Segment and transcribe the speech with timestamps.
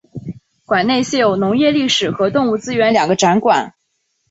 [0.65, 3.75] 馆内现有农业历史和动物资源两个展馆。